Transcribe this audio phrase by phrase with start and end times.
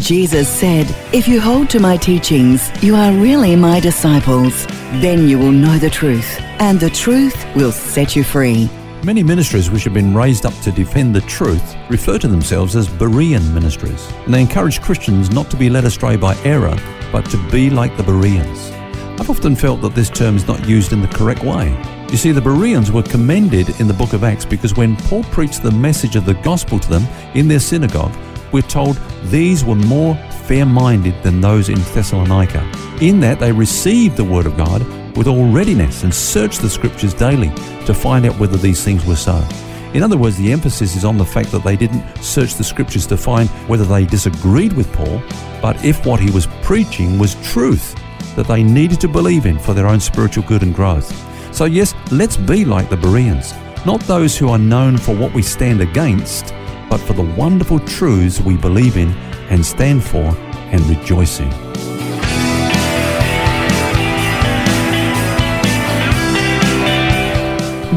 [0.00, 4.66] Jesus said, If you hold to my teachings, you are really my disciples.
[5.00, 8.68] Then you will know the truth, and the truth will set you free.
[9.02, 12.88] Many ministries which have been raised up to defend the truth refer to themselves as
[12.88, 16.76] Berean ministries, and they encourage Christians not to be led astray by error,
[17.10, 18.70] but to be like the Bereans.
[19.18, 21.70] I've often felt that this term is not used in the correct way.
[22.10, 25.62] You see, the Bereans were commended in the book of Acts because when Paul preached
[25.62, 28.12] the message of the gospel to them in their synagogue,
[28.52, 30.14] we're told these were more
[30.44, 32.60] fair minded than those in Thessalonica,
[33.00, 34.82] in that they received the word of God
[35.16, 37.48] with all readiness and searched the scriptures daily
[37.86, 39.46] to find out whether these things were so.
[39.94, 43.06] In other words, the emphasis is on the fact that they didn't search the scriptures
[43.06, 45.22] to find whether they disagreed with Paul,
[45.62, 47.94] but if what he was preaching was truth
[48.36, 51.10] that they needed to believe in for their own spiritual good and growth.
[51.54, 53.54] So, yes, let's be like the Bereans,
[53.86, 56.52] not those who are known for what we stand against,
[56.88, 59.10] but for the wonderful truths we believe in
[59.50, 60.34] and stand for
[60.72, 61.50] and rejoice in.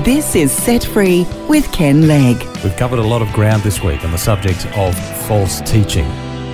[0.03, 2.37] This is Set Free with Ken Legg.
[2.63, 6.07] We've covered a lot of ground this week on the subject of false teaching.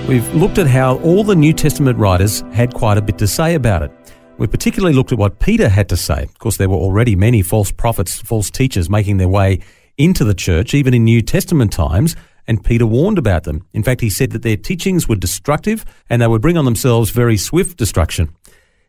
[0.06, 3.54] We've looked at how all the New Testament writers had quite a bit to say
[3.54, 3.92] about it.
[4.38, 6.24] We particularly looked at what Peter had to say.
[6.24, 9.60] Of course, there were already many false prophets, false teachers making their way
[9.98, 12.16] into the church, even in New Testament times,
[12.46, 13.66] and Peter warned about them.
[13.72, 17.10] In fact, he said that their teachings were destructive and they would bring on themselves
[17.10, 18.34] very swift destruction.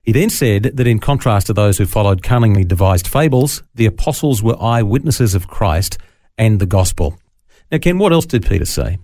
[0.03, 4.41] He then said that in contrast to those who followed cunningly devised fables, the apostles
[4.41, 5.97] were eyewitnesses of Christ
[6.37, 7.19] and the gospel.
[7.71, 8.99] Now, Ken, what else did Peter say?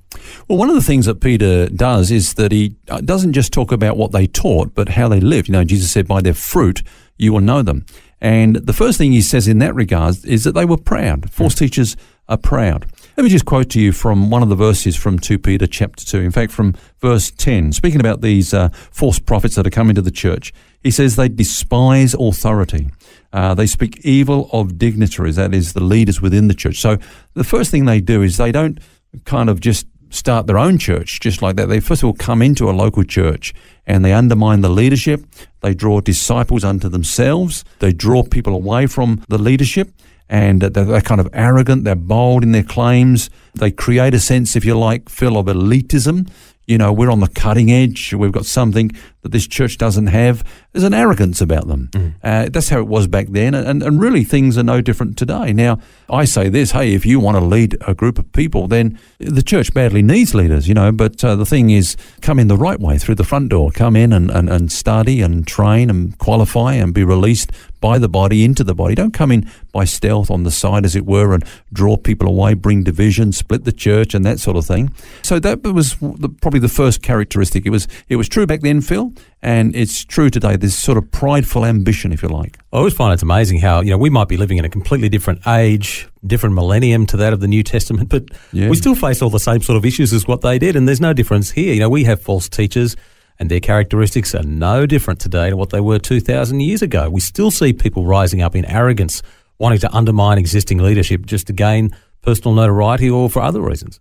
[0.47, 3.73] Well, one of the things that Peter does is that he uh, doesn't just talk
[3.73, 5.49] about what they taught, but how they lived.
[5.49, 6.83] You know, Jesus said, by their fruit
[7.17, 7.85] you will know them.
[8.23, 11.29] And the first thing he says in that regard is that they were proud.
[11.29, 11.97] False teachers
[12.29, 12.85] are proud.
[13.17, 16.05] Let me just quote to you from one of the verses from 2 Peter chapter
[16.05, 16.19] 2.
[16.19, 20.01] In fact, from verse 10, speaking about these uh, false prophets that are coming to
[20.01, 22.89] the church, he says they despise authority.
[23.33, 26.79] Uh, they speak evil of dignitaries, that is, the leaders within the church.
[26.79, 26.97] So
[27.33, 28.79] the first thing they do is they don't
[29.25, 31.67] kind of just start their own church just like that.
[31.67, 33.53] They first of all come into a local church
[33.85, 35.25] and they undermine the leadership.
[35.61, 37.65] They draw disciples unto themselves.
[37.79, 39.91] They draw people away from the leadership
[40.29, 43.29] and they're, kind of arrogant, they're bold in their claims.
[43.53, 46.29] They create a sense, if you like, Phil, of elitism.
[46.65, 48.13] You know, we're on the cutting edge.
[48.13, 48.91] We've got something
[49.23, 50.43] that this church doesn't have.
[50.71, 51.89] There's an arrogance about them.
[51.91, 52.13] Mm.
[52.23, 53.55] Uh, that's how it was back then.
[53.55, 55.53] And, and really, things are no different today.
[55.53, 55.79] Now,
[56.09, 59.41] I say this hey, if you want to lead a group of people, then the
[59.41, 60.91] church badly needs leaders, you know.
[60.91, 63.71] But uh, the thing is, come in the right way through the front door.
[63.71, 67.51] Come in and, and, and study and train and qualify and be released
[67.83, 68.95] by the body into the body.
[68.95, 72.53] Don't come in by stealth on the side, as it were, and draw people away,
[72.53, 74.93] bring division, split the church, and that sort of thing.
[75.21, 77.65] So that was the, probably the first characteristic.
[77.65, 80.55] It was it was true back then, Phil, and it's true today.
[80.55, 82.57] This sort of prideful ambition, if you like.
[82.71, 85.09] I always find it's amazing how you know we might be living in a completely
[85.09, 88.69] different age, different millennium to that of the New Testament, but yeah.
[88.69, 91.01] we still face all the same sort of issues as what they did, and there's
[91.01, 91.73] no difference here.
[91.73, 92.95] You know, we have false teachers
[93.39, 97.09] and their characteristics are no different today to what they were 2,000 years ago.
[97.09, 99.21] We still see people rising up in arrogance,
[99.57, 103.99] wanting to undermine existing leadership just to gain personal notoriety or for other reasons.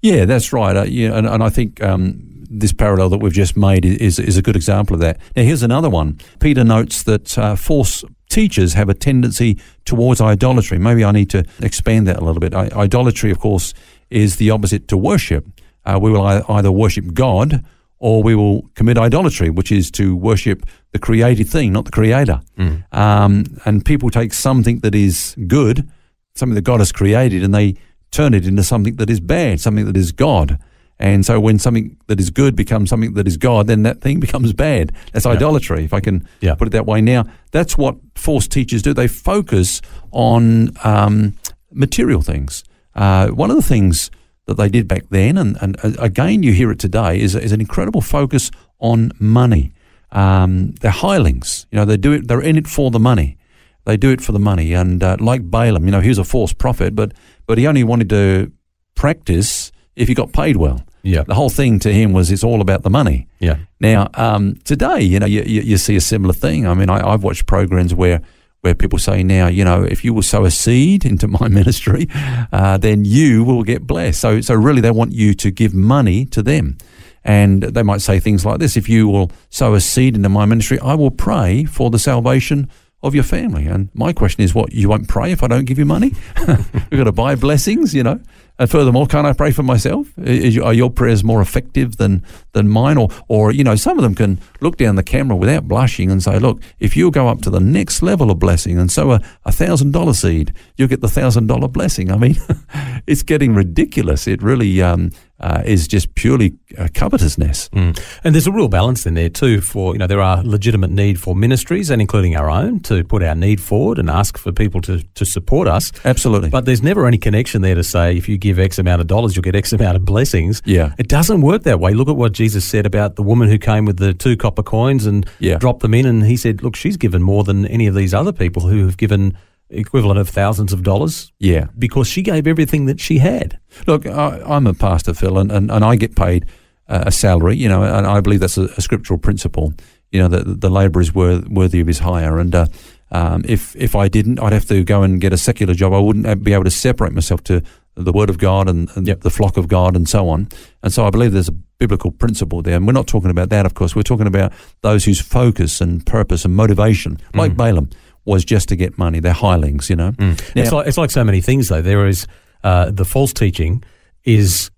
[0.00, 0.76] Yeah, that's right.
[0.76, 4.36] Uh, yeah, and, and I think um, this parallel that we've just made is, is
[4.36, 5.18] a good example of that.
[5.34, 6.18] Now, here's another one.
[6.38, 10.78] Peter notes that uh, false teachers have a tendency towards idolatry.
[10.78, 12.54] Maybe I need to expand that a little bit.
[12.54, 13.74] I, idolatry, of course,
[14.10, 15.46] is the opposite to worship.
[15.84, 17.64] Uh, we will either worship God
[17.98, 22.40] or we will commit idolatry, which is to worship the created thing, not the creator.
[22.58, 22.84] Mm.
[22.92, 25.88] Um, and people take something that is good,
[26.34, 27.76] something that God has created, and they
[28.10, 30.58] turn it into something that is bad, something that is God.
[31.02, 34.20] And so when something that is good becomes something that is God, then that thing
[34.20, 34.92] becomes bad.
[35.12, 35.32] That's yeah.
[35.32, 36.54] idolatry, if I can yeah.
[36.54, 37.00] put it that way.
[37.00, 38.94] Now, that's what false teachers do.
[38.94, 39.82] They focus
[40.12, 41.36] on um,
[41.72, 42.62] material things.
[42.94, 44.12] Uh, one of the things
[44.46, 47.50] that they did back then, and, and uh, again you hear it today, is, is
[47.50, 49.72] an incredible focus on money.
[50.12, 53.38] Um, they're hirelings, you know, they do it, they're in it for the money.
[53.86, 54.72] They do it for the money.
[54.72, 57.12] And uh, like Balaam, you know, he was a false prophet, but,
[57.48, 58.52] but he only wanted to
[58.94, 60.84] practice if he got paid well.
[61.02, 61.22] Yeah.
[61.22, 63.28] The whole thing to him was it's all about the money.
[63.40, 63.58] Yeah.
[63.80, 66.66] Now, um, today, you know, you, you, you see a similar thing.
[66.66, 68.22] I mean, I, I've watched programs where
[68.62, 72.06] where people say now, you know, if you will sow a seed into my ministry,
[72.52, 74.20] uh, then you will get blessed.
[74.20, 76.78] So, so really, they want you to give money to them.
[77.24, 80.44] And they might say things like this If you will sow a seed into my
[80.44, 82.68] ministry, I will pray for the salvation
[83.02, 83.66] of your family.
[83.66, 86.12] And my question is, what, you won't pray if I don't give you money?
[86.46, 88.20] We've got to buy blessings, you know?
[88.62, 90.06] And furthermore, can't I pray for myself?
[90.18, 92.96] Is, are your prayers more effective than, than mine?
[92.96, 96.22] Or, or, you know, some of them can look down the camera without blushing and
[96.22, 99.50] say, look, if you go up to the next level of blessing and sow a
[99.50, 102.12] thousand dollar seed, you'll get the thousand dollar blessing.
[102.12, 102.36] I mean,
[103.08, 104.28] it's getting ridiculous.
[104.28, 105.10] It really um,
[105.42, 107.68] uh, is just purely uh, covetousness.
[107.70, 108.20] Mm.
[108.22, 109.60] And there's a real balance in there too.
[109.60, 113.22] For you know, there are legitimate need for ministries, and including our own, to put
[113.22, 115.92] our need forward and ask for people to to support us.
[116.04, 116.50] Absolutely.
[116.50, 119.34] But there's never any connection there to say if you give X amount of dollars,
[119.36, 120.62] you'll get X amount of blessings.
[120.64, 120.94] Yeah.
[120.98, 121.94] It doesn't work that way.
[121.94, 125.06] Look at what Jesus said about the woman who came with the two copper coins
[125.06, 125.56] and Yeah.
[125.58, 128.32] dropped them in, and he said, "Look, she's given more than any of these other
[128.32, 129.34] people who have given."
[129.74, 131.68] Equivalent of thousands of dollars Yeah.
[131.78, 133.58] because she gave everything that she had.
[133.86, 136.44] Look, I, I'm a pastor, Phil, and, and, and I get paid
[136.88, 139.72] a salary, you know, and I believe that's a, a scriptural principle,
[140.10, 142.38] you know, that the labourer is worth, worthy of his hire.
[142.38, 142.66] And uh,
[143.12, 145.94] um, if, if I didn't, I'd have to go and get a secular job.
[145.94, 147.62] I wouldn't be able to separate myself to
[147.94, 149.20] the Word of God and, and Yep.
[149.20, 150.48] the flock of God and so on.
[150.82, 152.76] And so I believe there's a biblical principle there.
[152.76, 153.94] And we're not talking about that, of course.
[153.94, 154.52] We're talking about
[154.82, 157.90] those whose focus and purpose and motivation, like Balaam,
[158.24, 159.20] was just to get money.
[159.20, 160.12] They're hirelings, you know.
[160.18, 161.82] Now- it's like it's like so many things though.
[161.82, 162.26] There is
[162.64, 163.82] uh, the false teaching
[164.24, 164.70] is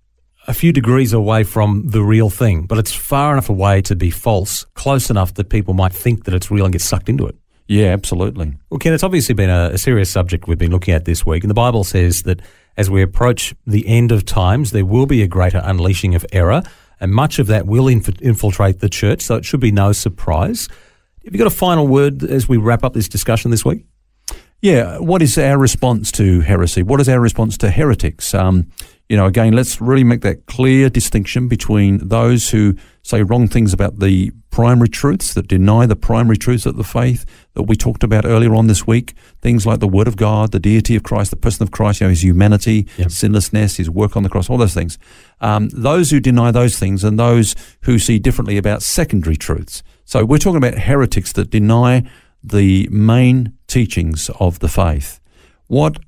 [0.49, 4.11] a few degrees away from the real thing, but it's far enough away to be
[4.11, 7.37] false, close enough that people might think that it's real and get sucked into it.
[7.67, 8.57] Yeah, absolutely.
[8.71, 11.43] Well, Ken, it's obviously been a, a serious subject we've been looking at this week,
[11.43, 12.41] and the Bible says that
[12.77, 16.63] as we approach the end of times, there will be a greater unleashing of error,
[17.01, 19.23] and much of that will inf- infiltrate the church.
[19.23, 20.69] So it should be no surprise.
[21.25, 23.85] Have you got a final word as we wrap up this discussion this week?
[24.61, 26.83] Yeah, what is our response to heresy?
[26.83, 28.33] What is our response to heretics?
[28.35, 28.71] Um,
[29.09, 32.75] you know, again, let's really make that clear distinction between those who
[33.05, 37.25] say wrong things about the primary truths, that deny the primary truths of the faith
[37.53, 39.13] that we talked about earlier on this week.
[39.43, 42.07] Things like the Word of God, the deity of Christ, the person of Christ, you
[42.07, 43.11] know, his humanity, Yep.
[43.11, 44.99] sinlessness, his work on the cross, all those things.
[45.41, 49.83] Um, those who deny those things and those who see differently about secondary truths.
[50.07, 52.09] So we're talking about heretics that deny
[52.43, 55.21] the main teachings of the faith.
[55.67, 55.99] What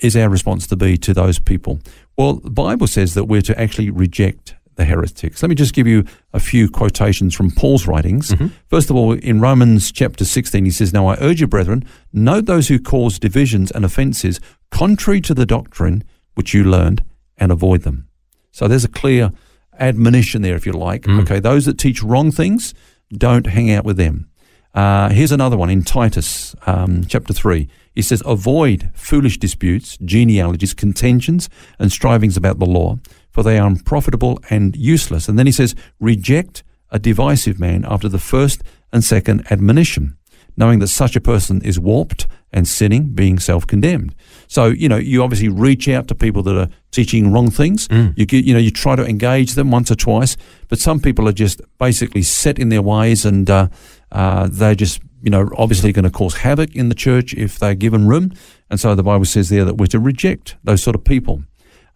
[0.00, 1.80] is our response to be to those people?
[2.16, 5.42] Well, the Bible says that we're to actually reject the heretics.
[5.42, 8.32] Let me just give you a few quotations from Paul's writings.
[8.68, 12.46] First of all, in Romans chapter 16, he says, Now I urge you, brethren, note
[12.46, 14.40] those who cause divisions and offences
[14.70, 16.02] contrary to the doctrine
[16.34, 17.04] which you learned,
[17.36, 18.06] and avoid them.
[18.52, 19.32] So there's a clear
[19.80, 21.08] admonition there, if you like.
[21.22, 22.74] Okay, those that teach wrong things,
[23.12, 24.28] don't hang out with them.
[24.74, 27.68] Uh, here's another one in Titus um, chapter 3.
[27.92, 31.48] He says, Avoid foolish disputes, genealogies, contentions,
[31.80, 32.98] and strivings about the law,
[33.38, 35.28] for they are unprofitable and useless.
[35.28, 40.16] And then he says, Reject a divisive man after the first and second admonition,
[40.56, 44.12] knowing that such a person is warped and sinning, being self condemned.
[44.48, 47.86] So, you know, you obviously reach out to people that are teaching wrong things.
[48.16, 50.36] You, you know, you try to engage them once or twice,
[50.66, 53.68] but some people are just basically set in their ways and uh,
[54.10, 57.76] uh, they're just, you know, obviously going to cause havoc in the church if they're
[57.76, 58.32] given room.
[58.68, 61.44] And so the Bible says there that we're to reject those sort of people.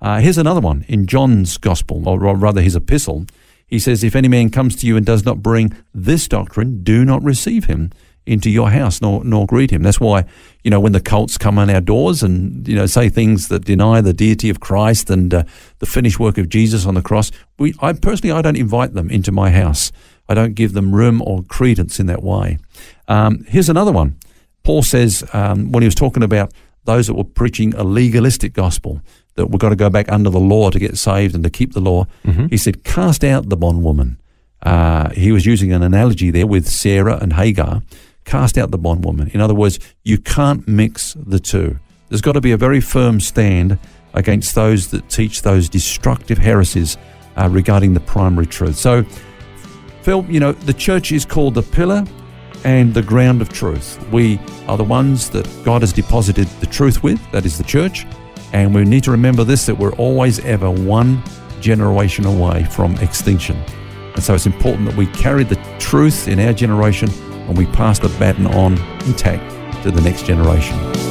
[0.02, 3.24] Uh, here's another one in John's gospel, or rather his epistle.
[3.66, 7.04] He says, If any man comes to you and does not bring this doctrine, do
[7.04, 7.92] not receive him
[8.26, 9.82] into your house nor, nor greet him.
[9.82, 10.24] That's why,
[10.62, 13.64] you know, when the cults come on our doors and, you know, say things that
[13.64, 15.44] deny the deity of Christ and uh,
[15.78, 19.08] the finished work of Jesus on the cross, we, I personally, I don't invite them
[19.08, 19.92] into my house.
[20.28, 22.58] I don't give them room or credence in that way.
[23.06, 24.18] Um, here's another one.
[24.64, 26.52] Paul says, um, when he was talking about
[26.84, 29.00] those that were preaching a legalistic gospel,
[29.34, 31.72] that we've got to go back under the law to get saved and to keep
[31.72, 32.06] the law,
[32.48, 34.18] he said, cast out the bondwoman.
[34.62, 37.82] Uh, he was using an analogy there with Sarah and Hagar.
[38.24, 39.28] Cast out the bondwoman.
[39.28, 41.78] In other words, you can't mix the two.
[42.08, 43.78] There's got to be a very firm stand
[44.14, 46.96] against those that teach those destructive heresies
[47.36, 48.76] uh, regarding the primary truth.
[48.76, 49.04] So,
[50.02, 52.04] Phil, you know, the church is called the pillar
[52.64, 53.98] and the ground of truth.
[54.10, 54.38] We
[54.68, 58.06] are the ones that God has deposited the truth with, that is the church.
[58.52, 61.22] And we need to remember this that we're always ever one
[61.60, 63.56] generation away from extinction.
[64.14, 67.08] And so it's important that we carry the truth in our generation
[67.48, 71.01] and we pass the baton on intact to the next generation.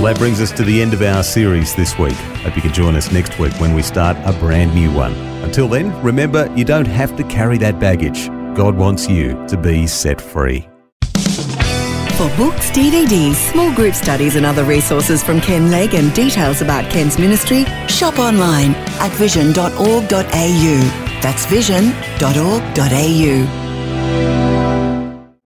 [0.00, 2.14] Well, that brings us to the end of our series this week.
[2.14, 5.12] Hope you can join us next week when we start a brand new one.
[5.44, 8.28] Until then, remember you don't have to carry that baggage.
[8.56, 10.66] God wants you to be set free.
[11.12, 16.90] For books, DVDs, small group studies, and other resources from Ken Legg and details about
[16.90, 20.80] Ken's ministry, shop online at vision.org.au.
[21.20, 23.69] That's vision.org.au.